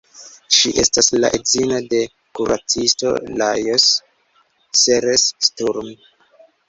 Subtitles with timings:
[0.59, 1.99] Ŝi estas la edzino de
[2.39, 3.13] kuracisto
[3.43, 3.87] Lajos
[4.85, 5.93] Seres-Sturm.